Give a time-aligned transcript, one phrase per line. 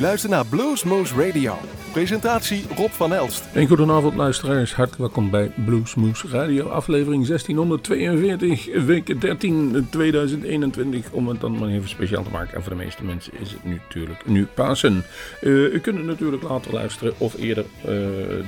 [0.00, 1.58] luistert naar Bluesmoose Radio.
[1.92, 3.44] Presentatie Rob van Elst.
[3.52, 11.10] En goedenavond luisteraars, hartelijk welkom bij Bluesmoose Radio, aflevering 1642, week 13 2021.
[11.10, 12.54] Om het dan maar even speciaal te maken.
[12.54, 15.04] En voor de meeste mensen is het natuurlijk nu Pasen.
[15.42, 17.94] Uh, u kunt natuurlijk later luisteren of eerder uh,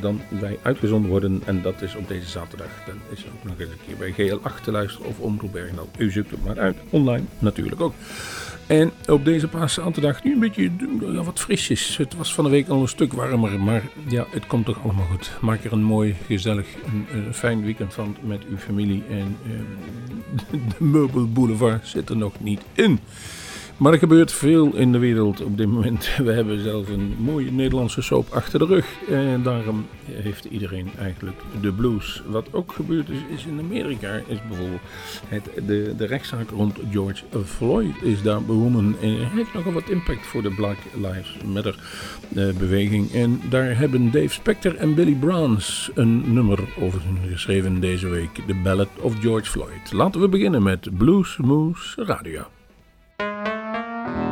[0.01, 1.43] dan wij uitgezonden worden.
[1.45, 2.69] En dat is op deze zaterdag.
[2.87, 5.89] Dan is ook nog eens een keer bij GL8 te luisteren of Omroep Bergendal.
[5.99, 7.95] U zoekt het maar uit, online natuurlijk ook.
[8.67, 10.71] En op deze paaszaterdag nu een beetje
[11.01, 11.97] ja, wat frisjes.
[11.97, 15.07] Het was van de week al een stuk warmer, maar ja, het komt toch allemaal
[15.07, 15.31] goed.
[15.41, 16.67] Maak er een mooi, gezellig,
[17.13, 19.03] een, fijn weekend van met uw familie.
[19.09, 19.51] En eh,
[20.79, 23.01] de meubelboulevard zit er nog niet in.
[23.77, 26.17] Maar er gebeurt veel in de wereld op dit moment.
[26.25, 28.87] We hebben zelf een mooie Nederlandse soap achter de rug.
[29.09, 32.23] En daarom heeft iedereen eigenlijk de blues.
[32.27, 34.81] Wat ook gebeurd is, in Amerika, is bijvoorbeeld
[35.29, 38.97] het, de, rechtszaak rond George Floyd is daar begonnen.
[39.01, 41.79] En heeft nogal wat impact voor de Black Lives Matter
[42.37, 43.13] uh, beweging.
[43.13, 48.41] En daar hebben Dave Spector en Billy Browns een nummer over geschreven deze week.
[48.47, 49.93] The Ballad of George Floyd.
[49.93, 52.47] Laten we beginnen met Blues Moose Radio.
[54.05, 54.32] Bye.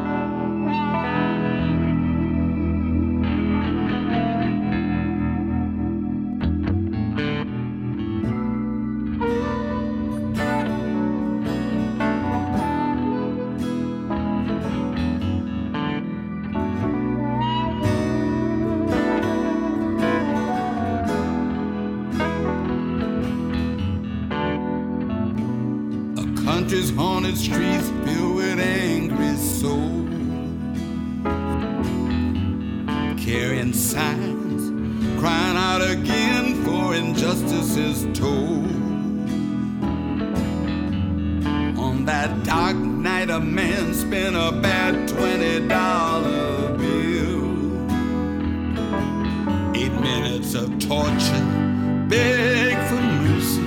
[37.00, 38.04] injustice is.
[41.78, 47.48] On that dark night, a man spent a bad twenty dollar bill.
[49.74, 51.46] Eight minutes of torture,
[52.08, 53.62] beg for mercy,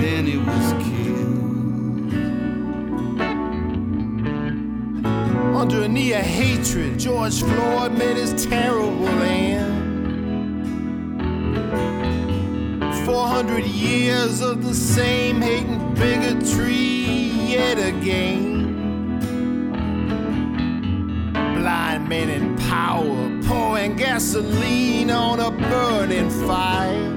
[0.00, 2.14] then he was killed.
[5.54, 9.73] Under a knee of hatred, George Floyd made his terrible end.
[13.14, 19.20] 400 years of the same hate and bigotry yet again.
[21.32, 27.10] Blind men in power pouring gasoline on a burning fire.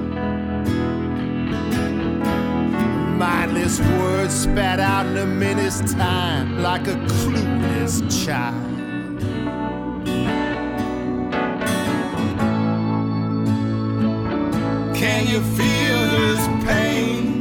[3.18, 8.68] Mindless words spat out in a minute's time like a clueless child.
[14.96, 15.87] Can you feel?
[16.18, 17.37] is pain.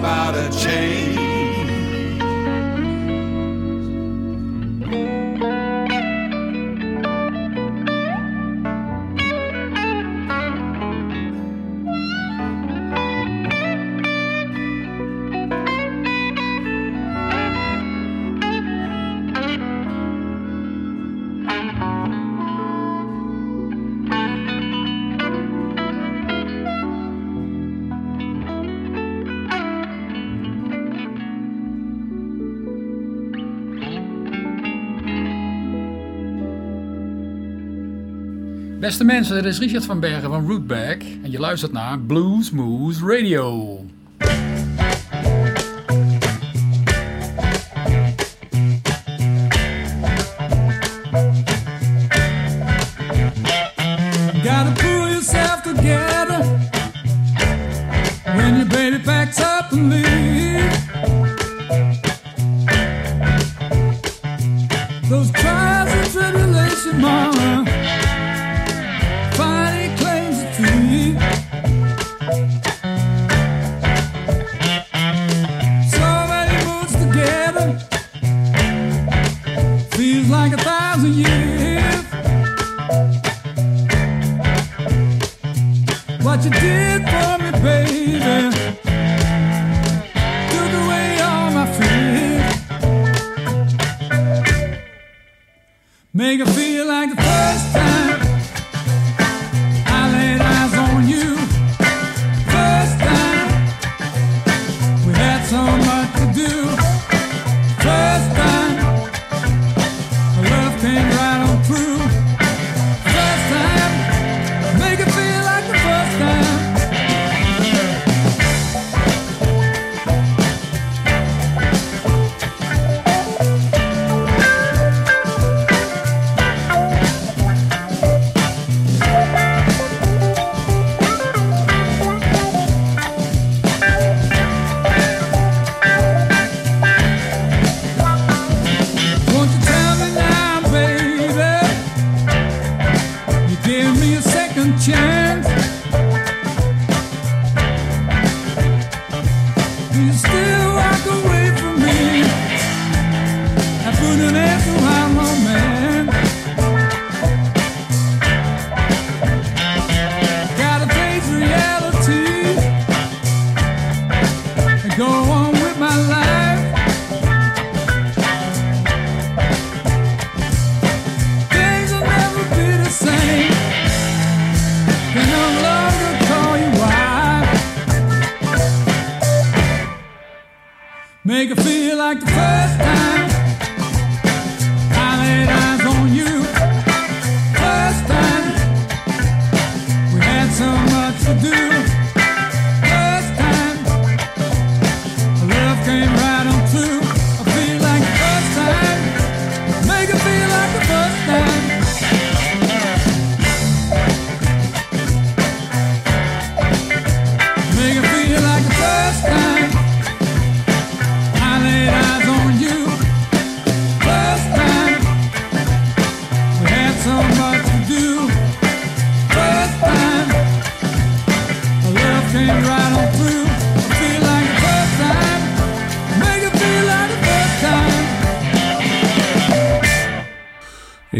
[0.00, 1.09] about a change.
[38.90, 43.00] Beste mensen, dit is Richard van Bergen van Rootback en je luistert naar Blues Moves
[43.02, 43.79] Radio.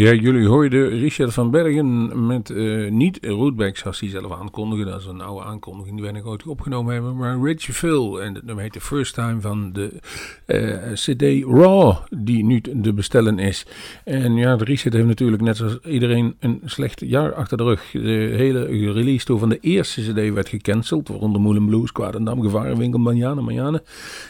[0.01, 4.85] Ja, jullie hoorden Richard van Bergen met eh, niet Rootback, zoals hij zelf aankondigde.
[4.85, 7.15] Dat is een oude aankondiging die wij nog ooit opgenomen hebben.
[7.15, 9.99] Maar Rich Phil, en dat nummer heet First Time van de
[10.45, 13.65] eh, CD Raw, die nu te bestellen is.
[14.03, 17.91] En ja, Richard heeft natuurlijk net zoals iedereen een slecht jaar achter de rug.
[17.91, 22.99] De hele release tour van de eerste CD werd gecanceld, waaronder Moulin Blues, Kwadendam, Gevarenwinkel,
[22.99, 23.83] Manjane, Manjane.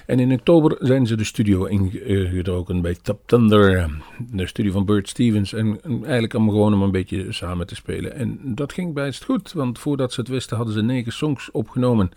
[0.06, 3.90] En in oktober zijn ze de studio ingedroken eh, bij Tap Thunder,
[4.32, 7.76] de studio van Bert Stevens en, en eigenlijk om gewoon om een beetje samen te
[7.76, 8.16] spelen.
[8.16, 12.12] En dat ging best goed, want voordat ze het wisten hadden ze negen songs opgenomen.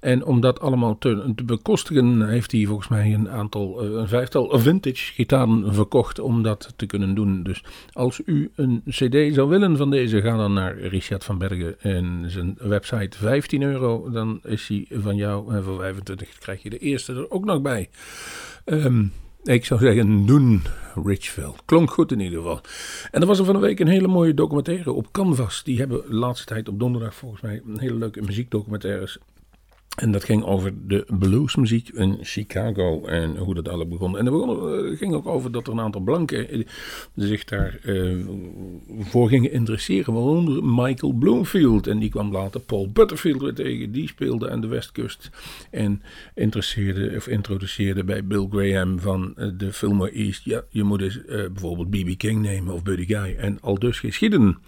[0.00, 4.58] En om dat allemaal te, bekostigen heeft hij volgens mij een aantal, eh, een vijftal
[4.58, 7.42] vintage gitaren verkocht om dat te kunnen doen.
[7.42, 11.80] Dus als u een cd zou willen van deze, ga dan naar Richard van Bergen
[11.80, 14.10] en zijn website 15 euro.
[14.10, 17.62] Dan is hij van jou en voor 25 krijg je de eerste er ook nog
[17.62, 17.88] bij.
[18.64, 19.04] Ehm,
[19.54, 20.62] ik zou zeggen, doen
[21.04, 21.52] Richville.
[21.64, 22.60] Klonk goed in ieder geval.
[23.10, 25.62] En er was er van een week een hele mooie documentaire op Canvas.
[25.64, 29.18] Die hebben de laatste tijd op donderdag volgens mij een hele leuke muziekdocumentaires
[29.96, 34.18] en dat ging over de bluesmuziek in Chicago en hoe dat allemaal begon.
[34.18, 36.66] En het ging ook over dat er een aantal blanken eh,
[37.14, 38.26] zich daar uh,
[39.00, 40.14] voor gingen interesseren.
[40.14, 41.86] Waaronder Michael Bloomfield.
[41.86, 43.92] En die kwam later Paul Butterfield weer tegen.
[43.92, 45.30] Die speelde aan de Westkust.
[45.70, 46.02] En
[46.34, 50.44] interesseerde, of introduceerde bij Bill Graham van de Fillmore East.
[50.44, 52.18] Ja, je moet eens bijvoorbeeld B.B.
[52.18, 53.36] King nemen of Buddy Guy.
[53.38, 54.58] En al dus geschieden.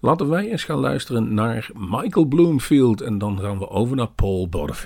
[0.00, 3.00] Laten wij eens gaan luisteren naar Michael Bloomfield.
[3.00, 4.76] En dan gaan we over naar Paul Butterfield.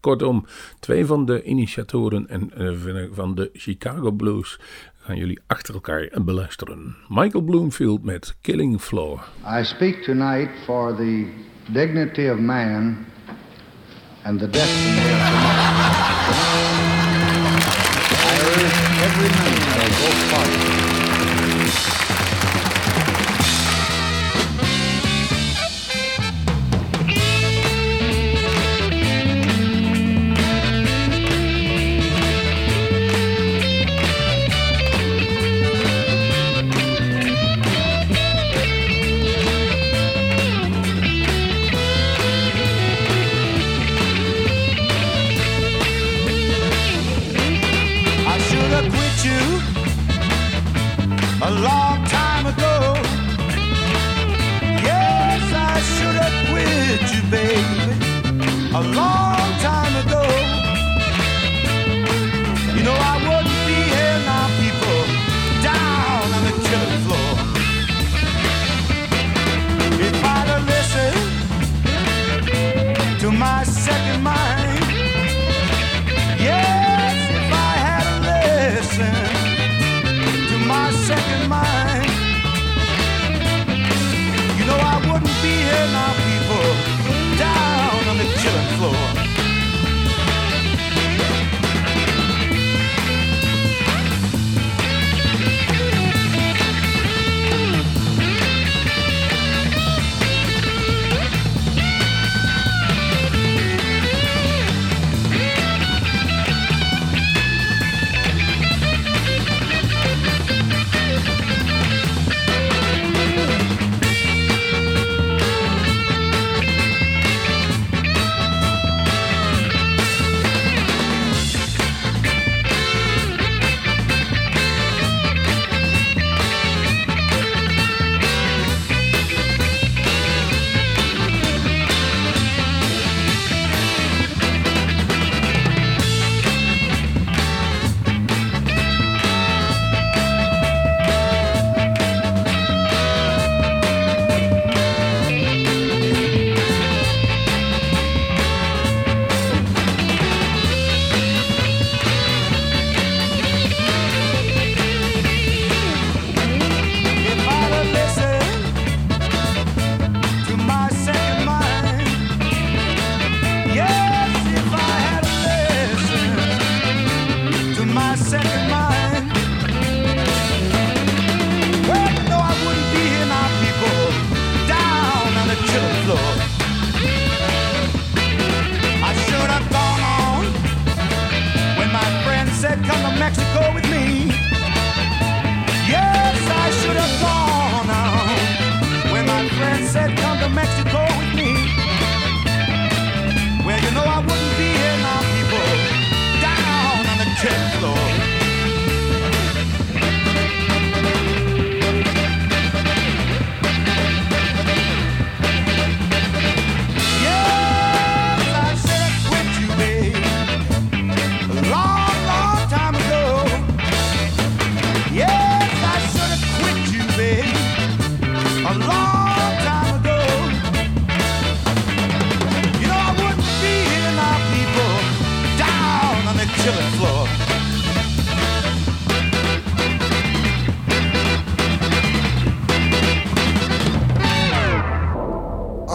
[0.00, 0.46] Kortom,
[0.80, 4.58] twee van de initiatoren en, uh, van de Chicago Blues
[5.00, 6.96] gaan jullie achter elkaar beluisteren.
[7.08, 9.24] Michael Bloomfield met Killing Floor.
[9.60, 11.26] I speak tonight for the
[11.72, 13.06] dignity of man
[14.22, 15.20] and the destiny of.
[18.24, 20.81] I urge every member of both parties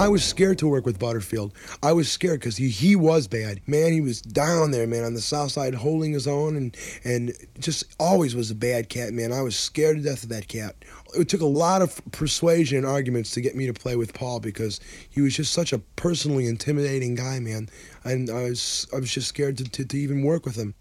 [0.08, 1.54] I was scared to work with Butterfield.
[1.84, 3.60] I was scared because he, he was bad.
[3.68, 7.34] Man, he was down there, man, on the south side holding his own and, and
[7.60, 9.34] just always was a bad cat, man.
[9.34, 10.78] I was scared to death of that cat.
[11.20, 14.40] It took a lot of persuasion and arguments to get me to play with Paul
[14.40, 17.68] because he was just such a personally intimidating guy, man.
[18.06, 20.74] And I was I was just scared to, to, to even work with him.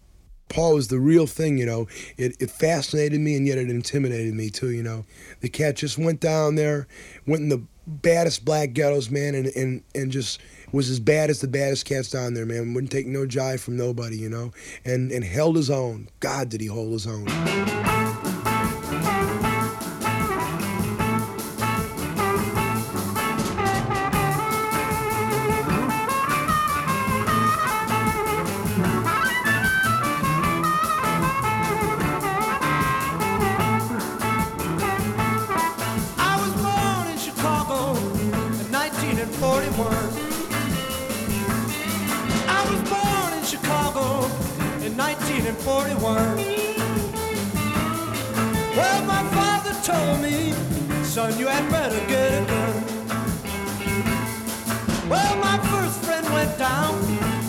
[0.48, 1.88] Paul was the real thing, you know.
[2.16, 5.04] It, it fascinated me and yet it intimidated me too, you know.
[5.40, 6.86] The cat just went down there,
[7.26, 10.40] went in the baddest black ghettos, man, and, and, and just
[10.72, 12.74] was as bad as the baddest cats down there, man.
[12.74, 14.52] Wouldn't take no jive from nobody, you know.
[14.84, 16.08] And and held his own.
[16.20, 17.26] God did he hold his own.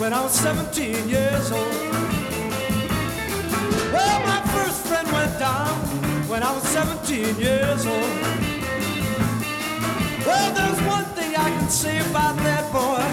[0.08, 1.74] When I was 17 years old.
[3.92, 5.68] Well, my first friend went down
[6.30, 8.12] when I was 17 years old.
[10.26, 13.07] Well, there's one thing I can say about that boy.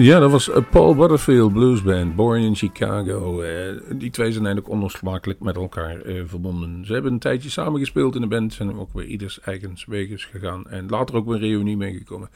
[0.00, 3.40] Ja, dat was eh, Paul Butterfield Blues Band, Born in Chicago.
[3.40, 6.86] Eh, die twee zijn eigenlijk onlosmakelijk met elkaar eh, verbonden.
[6.86, 10.68] Ze hebben een tijdje samengespeeld in de band, zijn ook weer ieders eigens wegens gegaan.
[10.68, 12.28] En later ook weer een reunie meegekomen.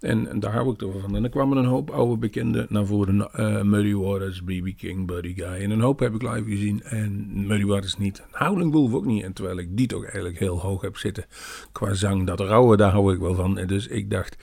[0.00, 1.16] En, daar hou ik toch van.
[1.16, 3.32] En er kwamen een hoop oude bekenden naar voren.
[3.32, 4.76] eh, Muddy Waters, B.B.
[4.76, 5.62] King, Buddy Guy.
[5.62, 6.82] En een hoop heb ik live gezien.
[6.82, 8.22] En Muddy Waters niet.
[8.30, 9.22] Howling Wolf ook niet.
[9.24, 11.24] En terwijl ik die toch eigenlijk heel hoog heb zitten
[11.72, 12.26] qua zang.
[12.26, 13.58] Dat rauwe, daar hou ik wel van.
[13.58, 14.36] En dus ik dacht...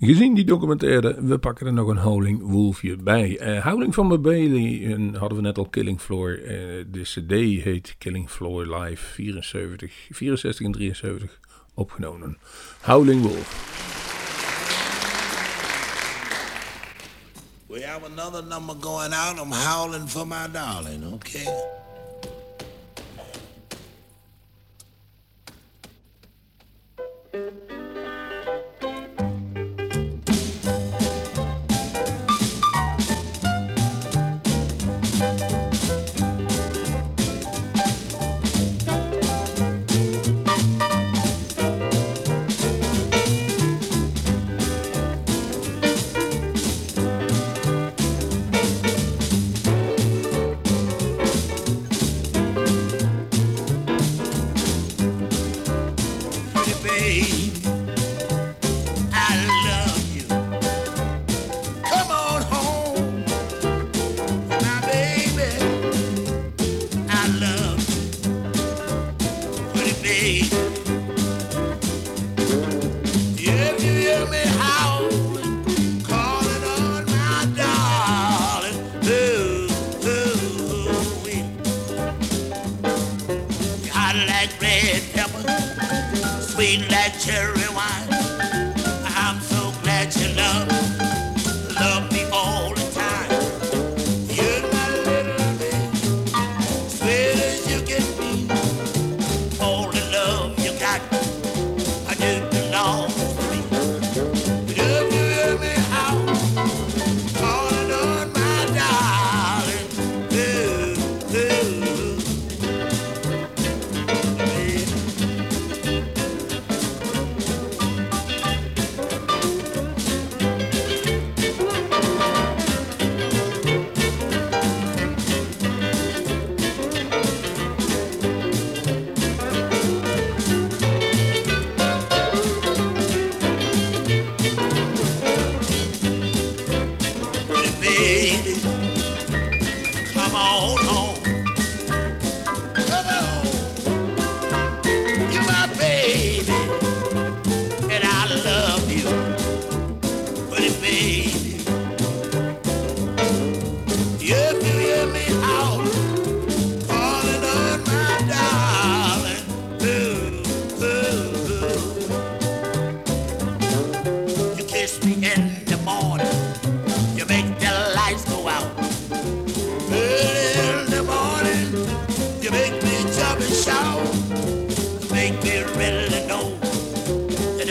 [0.00, 3.38] Gezien die documentaire, we pakken er nog een Howling Wolfje bij.
[3.38, 6.30] Eh, uh, Howling van mijn baby, hadden we net al Killing Floor.
[6.30, 11.40] Eh, de CD heet Killing Floor Live 74, 64 en 73
[11.74, 12.38] opgenomen.
[12.80, 13.76] Howling Wolf.
[17.66, 19.38] We have another number going out.
[19.38, 21.46] I'm howling for my darling, okay?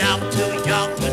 [0.08, 1.07] out to your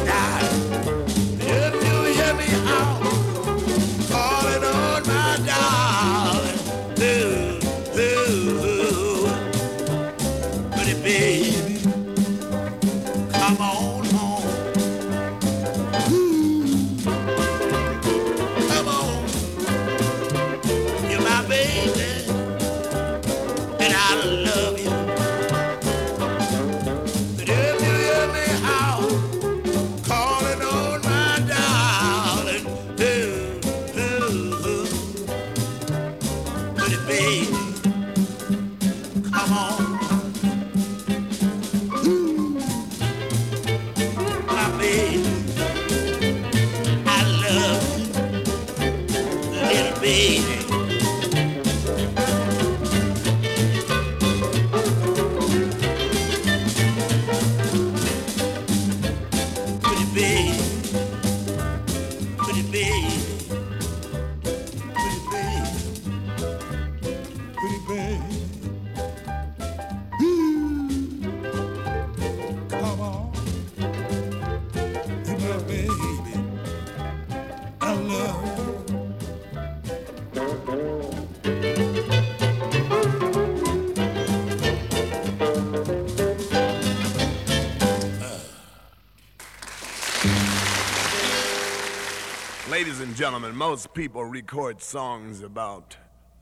[93.55, 95.95] most people record songs about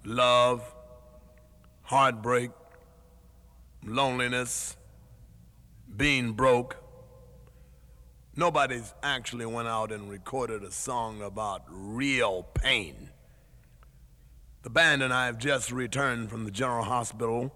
[0.04, 0.74] love,
[1.84, 2.50] heartbreak,
[3.86, 4.76] loneliness,
[5.96, 6.78] being broke.
[8.36, 13.12] Nobody's actually went out and recorded a song about real pain.
[14.64, 17.54] The band and I have just returned from the General Hospital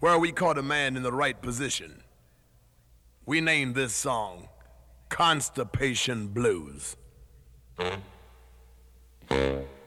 [0.00, 2.02] where we caught a man in the right position.
[3.24, 4.48] We named this song
[5.08, 6.96] Constipation Blues.
[9.30, 9.77] Yeah.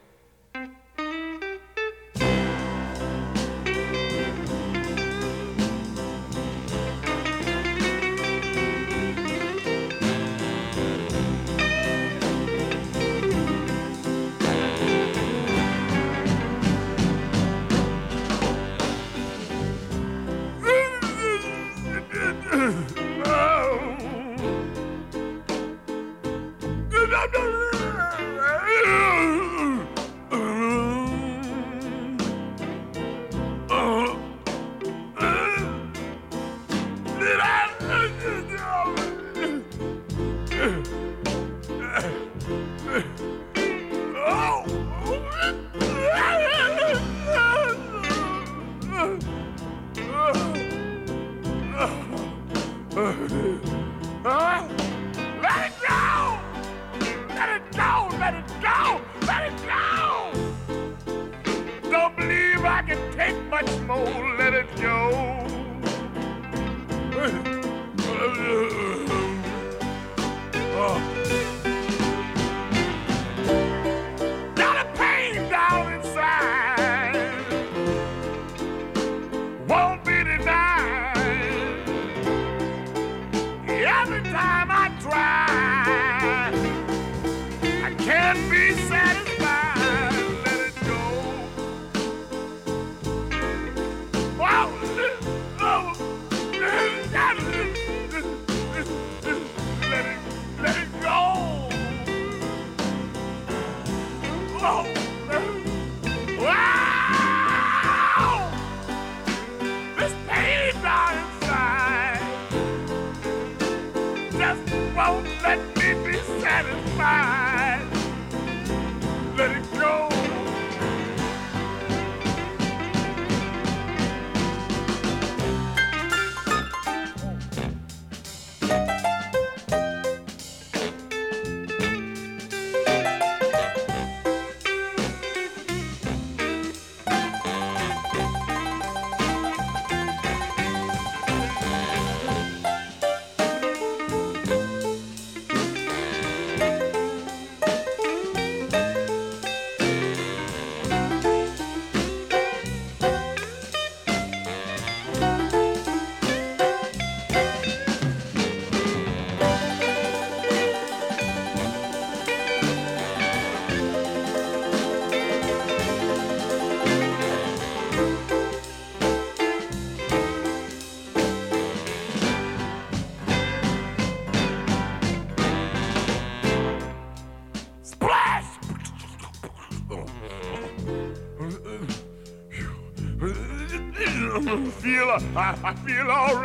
[184.82, 186.36] Feel, I, I feel all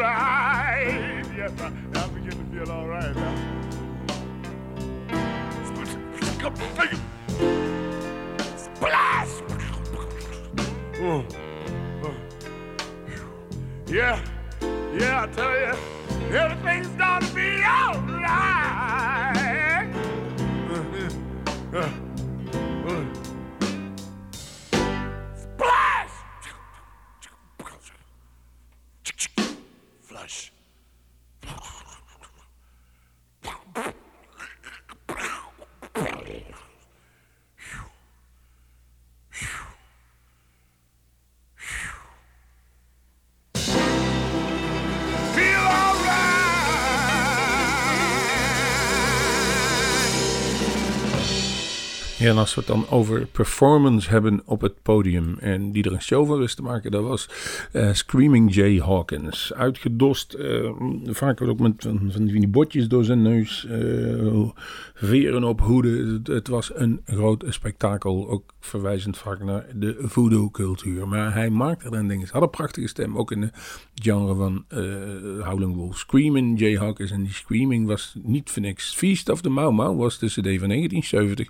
[52.26, 56.02] En als we het dan over performance hebben op het podium en die er een
[56.02, 57.28] show van wist te maken, dat was
[57.72, 59.52] eh, Screaming Jay Hawkins.
[59.54, 60.70] Uitgedost, eh,
[61.04, 64.48] vaak ook met van, die botjes door zijn neus, eh,
[64.94, 66.20] veren op hoeden.
[66.24, 71.08] Het was een groot spektakel, ook verwijzend vaak naar de voodoo-cultuur.
[71.08, 72.20] Maar hij maakte er een ding.
[72.20, 73.50] Hij had een prachtige stem, ook in de
[73.94, 75.98] genre van eh Howling Wolf.
[75.98, 78.94] Screaming Jay Hawkins en die screaming was niet voor niks.
[78.94, 81.48] Feast of the Mau Mau was de cd van 1970,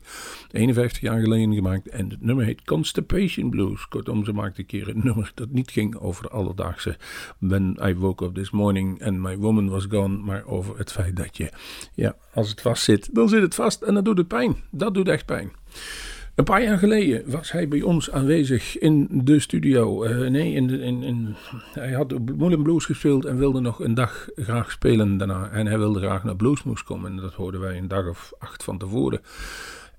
[0.51, 1.89] 51 jaar geleden gemaakt.
[1.89, 3.89] En het nummer heet Constipation Blues.
[3.89, 6.97] Kortom, ze maakte een keer een nummer dat niet ging over de alledaagse
[7.39, 10.17] When I woke up this morning and my woman was gone.
[10.17, 11.51] Maar over het feit dat je,
[11.95, 14.57] ja, als het vast zit, dan zit het vast en dat doet het pijn.
[14.71, 15.51] Dat doet echt pijn.
[16.37, 20.03] Een paar jaar geleden was hij bij ons aanwezig in de studio.
[20.03, 21.35] Eh, nee, in de, in,
[21.73, 25.51] hij had Moulin Blues gespeeld en wilde nog een dag graag spelen daarna.
[25.51, 27.11] En hij wilde graag naar Bluesmoes komen.
[27.11, 29.21] En dat hoorden wij een dag of acht van tevoren.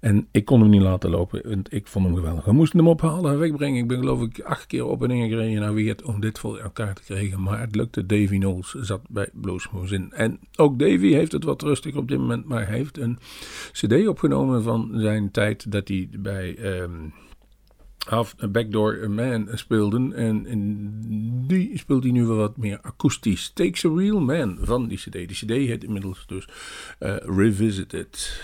[0.08, 2.46] En ik kon hem niet laten lopen, want ik vond hem geweldig.
[2.46, 3.82] We moesten hem ophalen en wegbrengen.
[3.82, 6.58] Ik ben geloof ik acht keer op en neer gereden naar Weert om dit voor
[6.58, 7.42] elkaar te krijgen.
[7.42, 8.06] Maar het lukte.
[8.06, 10.12] Davy Knowles zat bij Bluesmoes in.
[10.12, 13.18] En ook Davy heeft het wat rustig op dit moment, maar hij heeft een
[13.72, 16.56] cd opgenomen van zijn tijd dat hij bij...
[16.56, 17.10] ehm
[18.08, 20.14] Half Backdoor Man speelden.
[20.14, 20.92] En, en
[21.48, 23.52] die speelt hij nu wel wat meer akoestisch.
[23.54, 25.12] Takes a Real Man van die CD.
[25.12, 26.48] Die CD heet inmiddels dus
[27.00, 28.42] eh, Revisited.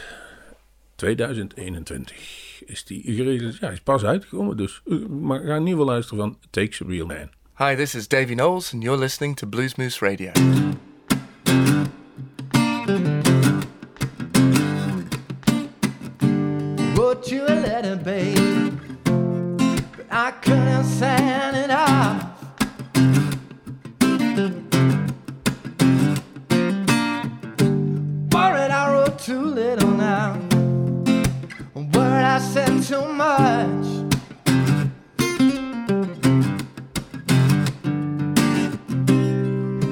[1.03, 3.53] 2021 is die geregeld.
[3.53, 4.57] Ja, hij is pas uitgekomen.
[4.57, 7.29] Dus uh, maar ga in ieder geval luisteren van Takes a Real Man.
[7.57, 10.31] Hi, this is Davey Knowles, and you're listening to Blues Moose Radio.
[16.95, 18.79] Wrote you a letter, babe,
[19.95, 22.31] but I couldn't send it off.
[32.53, 33.85] Said too much.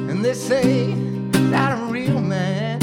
[0.10, 0.94] And they say
[1.50, 2.78] that a real man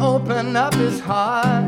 [0.00, 1.63] open up his heart.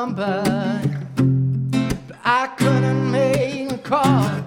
[0.00, 0.42] number,
[1.72, 4.39] but I couldn't make a call.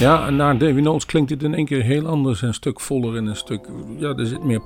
[0.00, 2.42] Ja, en naar Davy Knowles klinkt het in één keer heel anders.
[2.42, 3.68] Een stuk voller en een stuk...
[3.98, 4.60] Ja, er zit meer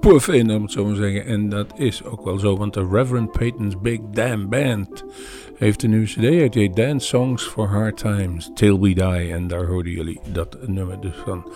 [0.00, 1.26] puff in, om het zo maar zeggen.
[1.26, 5.04] En dat is ook wel zo, want de Reverend Peyton's Big Damn Band
[5.56, 6.52] heeft een nieuwe cd uit.
[6.52, 9.32] Die Dance Songs for Hard Times, Till We Die.
[9.32, 11.52] En daar hoorden jullie dat nummer dus van.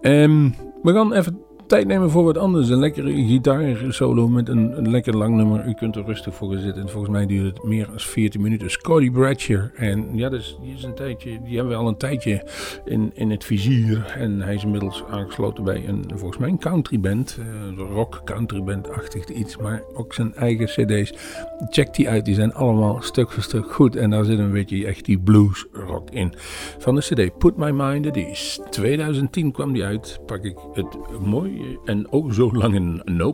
[0.00, 0.48] Ehm,
[0.82, 1.40] we gaan even
[1.70, 2.68] tijd nemen voor wat anders.
[2.68, 5.66] Een lekkere gitaarsolo met een, een lekker lang nummer.
[5.66, 6.82] U kunt er rustig voor gaan zitten.
[6.82, 8.70] En volgens mij duurt het meer dan 14 minuten.
[8.70, 9.60] Scotty Bradshaw.
[9.74, 12.42] En ja, dus, die, is een tijdje, die hebben we al een tijdje
[12.84, 14.14] in, in het vizier.
[14.18, 17.38] En hij is inmiddels aangesloten bij een, volgens mij een countryband.
[17.40, 19.56] Uh, rock countryband-achtig iets.
[19.56, 21.12] Maar ook zijn eigen cd's.
[21.68, 22.24] Check die uit.
[22.24, 23.96] Die zijn allemaal stuk voor stuk goed.
[23.96, 26.32] En daar zit een beetje echt die blues rock in.
[26.78, 28.62] Van de cd Put My Mind at Ease.
[28.70, 30.20] 2010 kwam die uit.
[30.26, 33.32] Pak ik het mooie en ook zo lang een No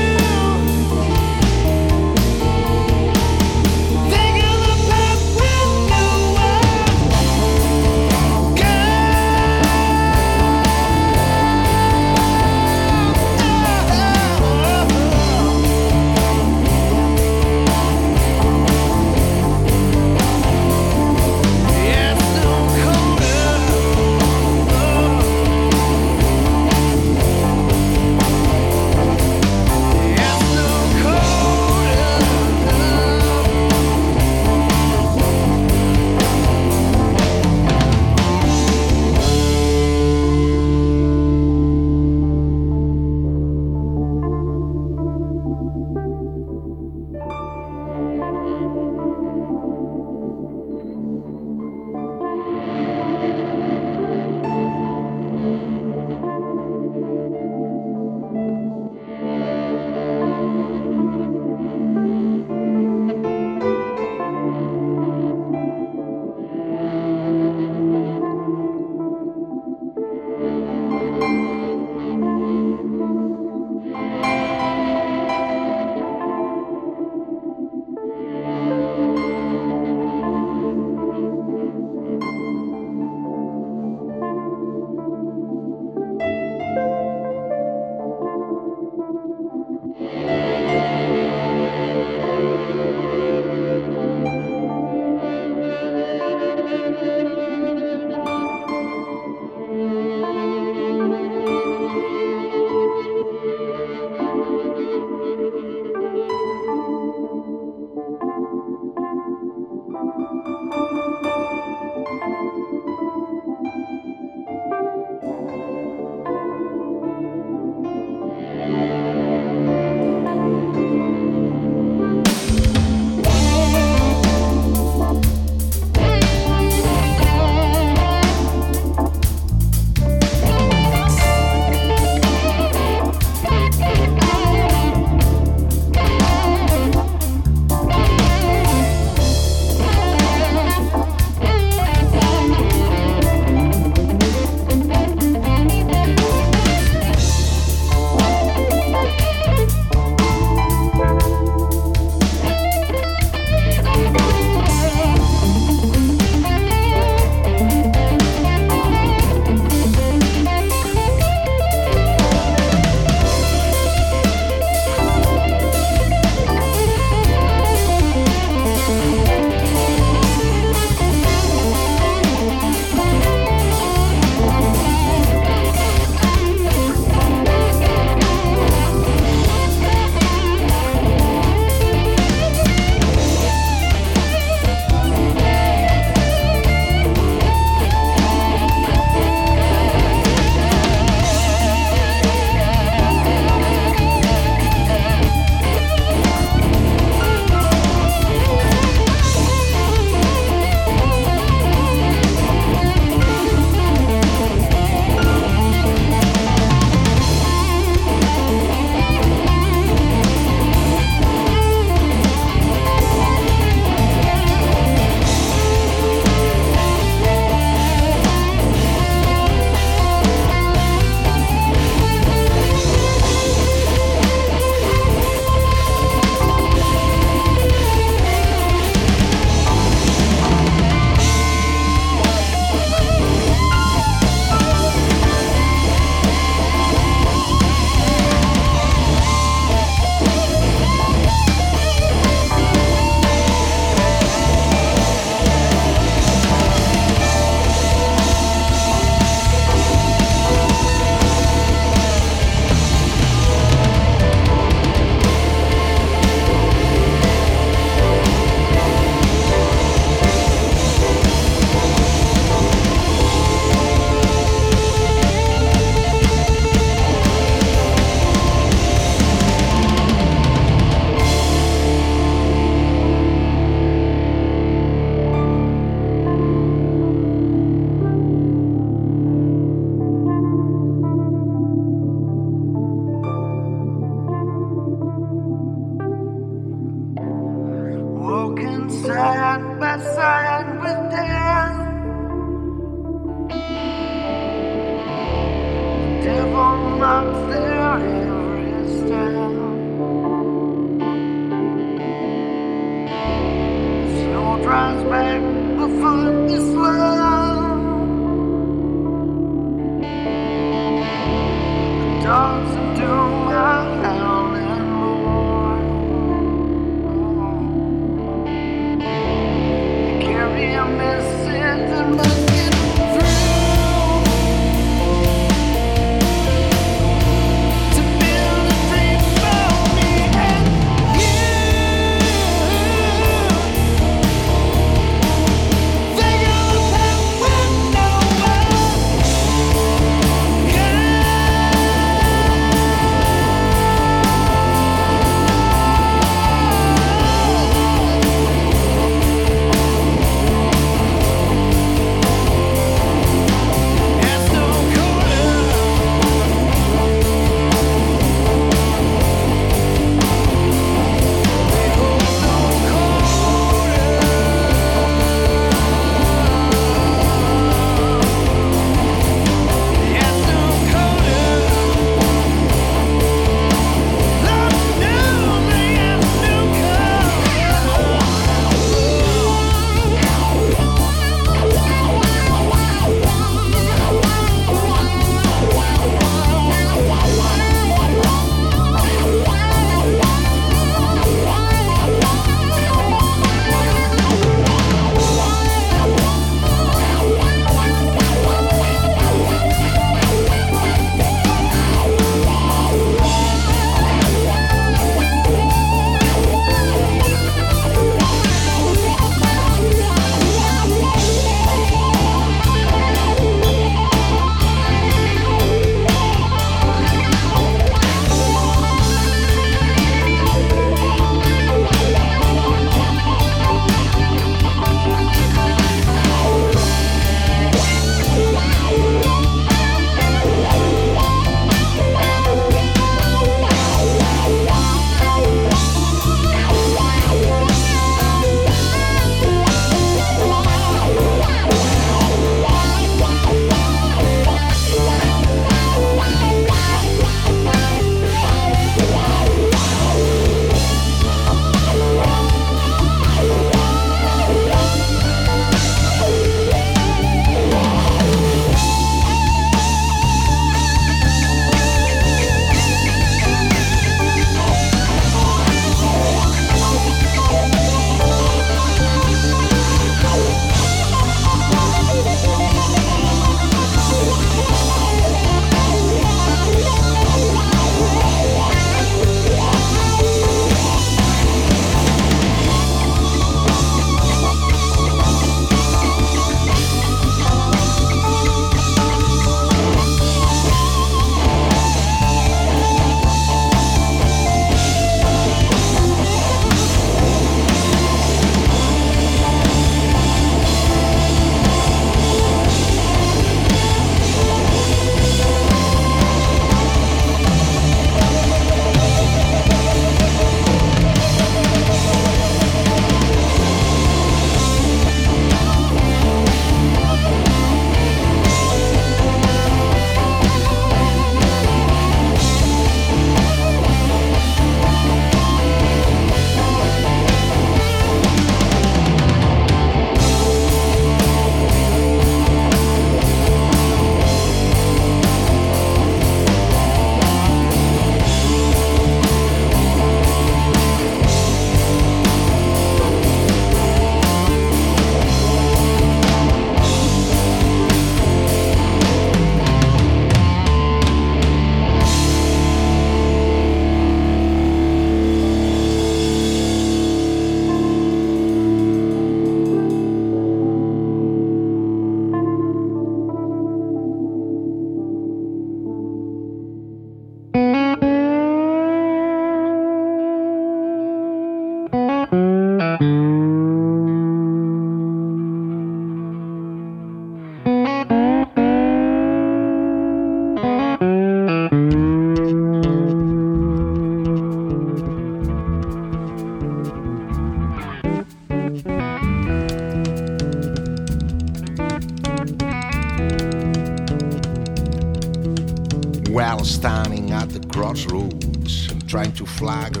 [599.60, 600.00] flag a.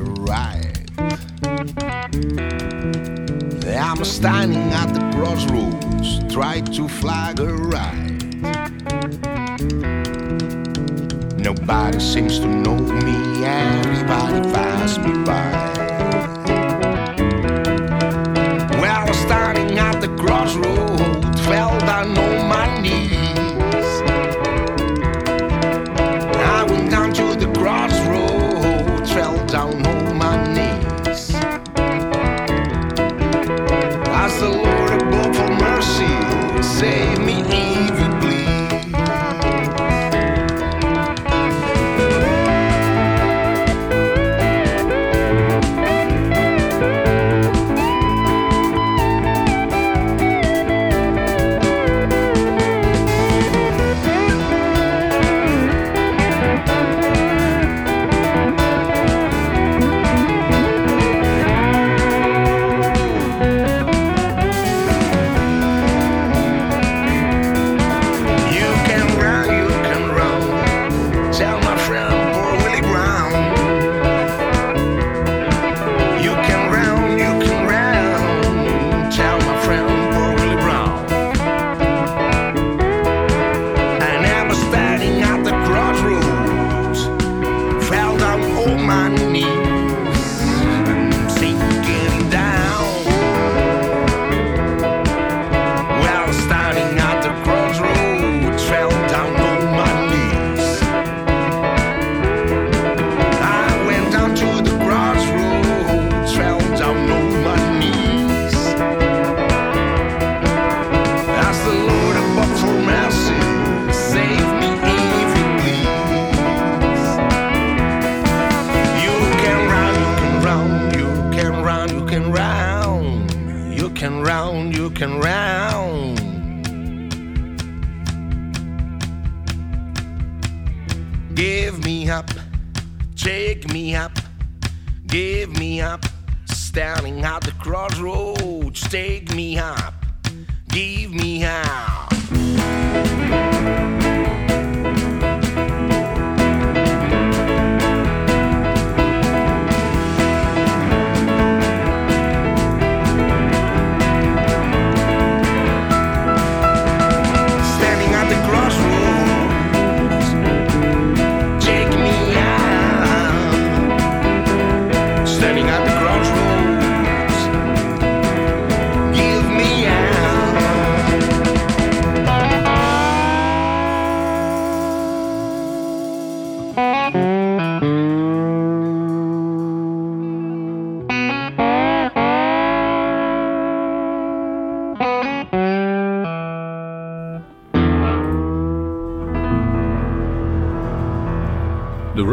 [3.78, 8.16] I'm standing at the crossroads, trying to flag a right.
[11.36, 15.50] Nobody seems to know me, everybody pass me by.
[18.80, 23.19] Well, standing at the crossroads, fell down on my knees.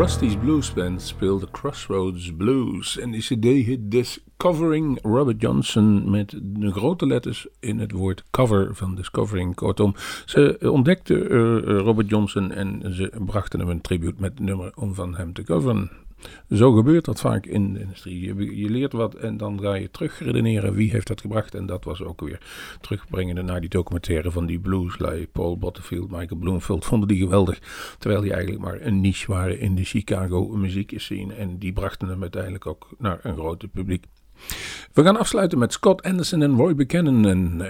[0.07, 6.71] Rusty's Blues Band speelde Crossroads Blues en die cd heet Discovering Robert Johnson met de
[6.71, 9.55] grote letters in het woord cover van Discovering.
[9.55, 9.95] Kortom,
[10.25, 15.15] ze ontdekten eh, Robert Johnson en ze brachten hem een tribute met nummer om van
[15.15, 15.91] hem te coveren.
[16.49, 18.19] Zo gebeurt dat vaak in de industrie.
[18.19, 21.55] Je, je leert wat en dan ga je terug redeneren wie heeft dat gebracht.
[21.55, 22.39] En dat was ook weer
[22.81, 25.27] terugbrengende naar die documentaire van die blueslui.
[25.27, 27.59] Paul Butterfield, Michael Bloomfield vonden die geweldig.
[27.97, 31.33] Terwijl die eigenlijk maar een niche waren in de Chicago muziekscene.
[31.33, 34.05] En die brachten hem uiteindelijk ook naar een groter publiek.
[34.93, 37.27] We gaan afsluiten met Scott Anderson en Roy Buchanan.
[37.27, 37.61] En,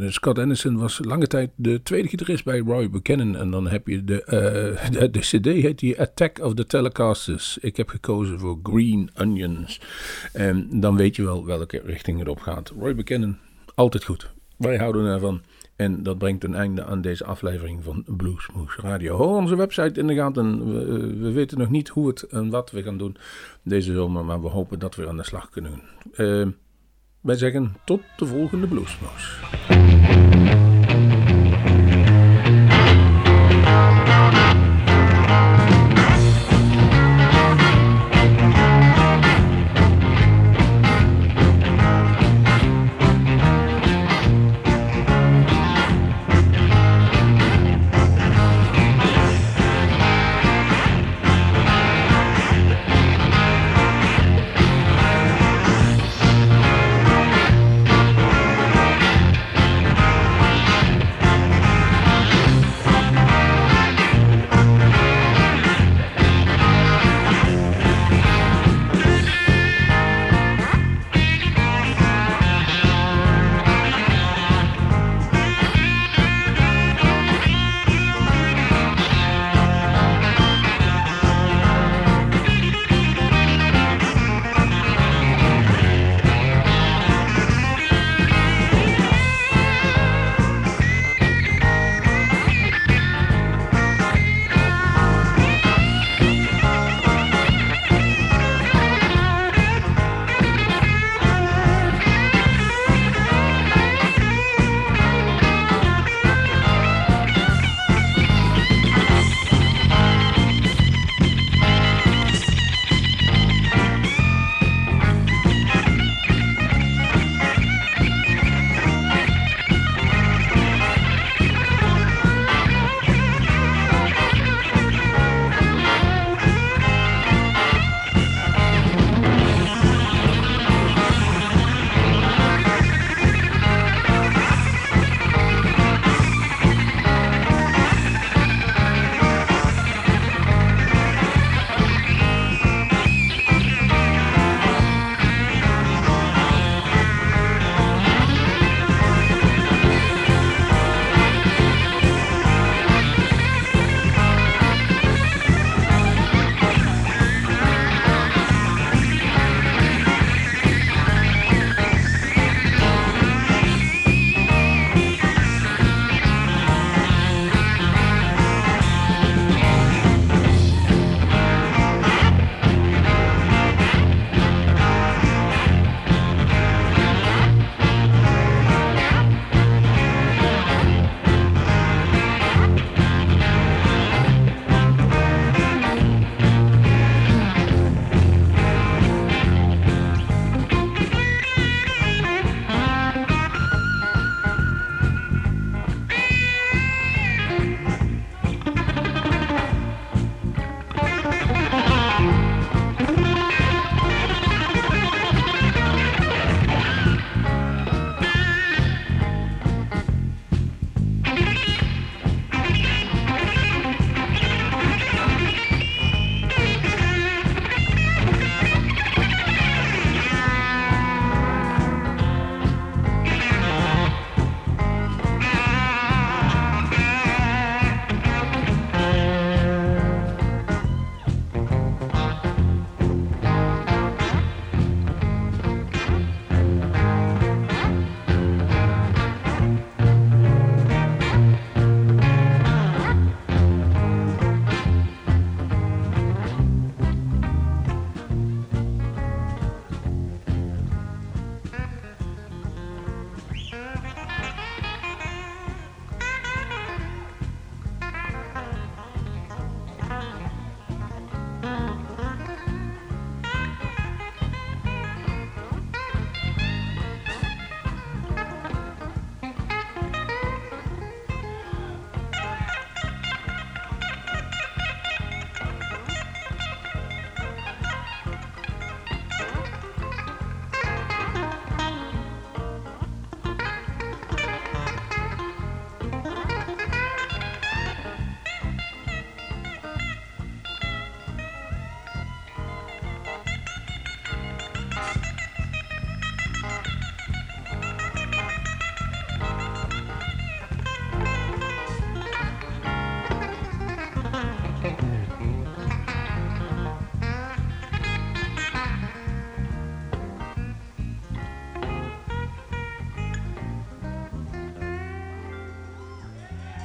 [0.00, 3.36] eh, Scott Anderson was lange tijd de tweede gitarist bij Roy Buchanan.
[3.36, 7.58] En dan heb je de, eh, de, de CD, heet die Attack of the Telecasters.
[7.58, 9.80] Ik heb gekozen voor Green Onions.
[10.32, 12.72] En dan weet je wel welke richting het op gaat.
[12.78, 13.38] Roy Buchanan,
[13.74, 14.34] altijd goed.
[14.56, 15.40] Wij houden ervan.
[15.76, 19.16] En dat brengt een einde aan deze aflevering van Bluesmoose Radio.
[19.16, 20.72] Hou onze website in de gaten.
[20.72, 23.16] We, eh, we weten nog niet hoe het en wat we gaan doen
[23.62, 25.82] deze zomer, maar we hopen dat we aan de slag kunnen.
[26.16, 26.46] Uh,
[27.20, 30.65] wij zeggen tot de volgende Bluesmoose.